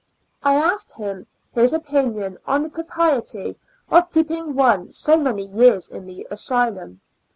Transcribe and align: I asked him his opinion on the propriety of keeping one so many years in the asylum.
I 0.41 0.55
asked 0.55 0.95
him 0.95 1.27
his 1.51 1.73
opinion 1.73 2.39
on 2.47 2.63
the 2.63 2.69
propriety 2.71 3.55
of 3.91 4.09
keeping 4.11 4.55
one 4.55 4.91
so 4.91 5.15
many 5.15 5.43
years 5.45 5.89
in 5.89 6.07
the 6.07 6.25
asylum. 6.31 7.01